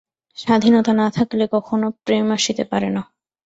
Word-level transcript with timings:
স্বাধীনতা 0.37 0.91
না 0.93 1.07
থাকিলে 1.09 1.45
কখনও 1.51 1.89
প্রেম 2.05 2.25
আসিতে 2.31 2.63
পারে 2.71 2.89
না। 2.89 3.01